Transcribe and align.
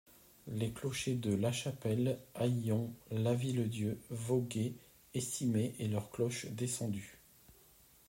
Les 0.47 0.71
clochers 0.71 1.13
de 1.13 1.31
La 1.35 1.51
Chapelle, 1.51 2.17
Ailhon, 2.33 2.91
Lavilledieu, 3.11 3.99
Vogué 4.09 4.73
écimés 5.13 5.75
et 5.77 5.87
leurs 5.87 6.09
cloches 6.09 6.47
descendues. 6.47 7.19